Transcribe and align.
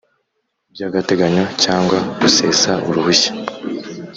By 0.73 0.81
agateganyo 0.87 1.43
cyangwa 1.63 1.97
gusesa 2.19 2.71
uruhushya 2.87 3.31